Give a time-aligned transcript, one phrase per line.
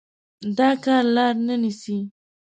[0.57, 1.97] دا کار لار نه نيسي.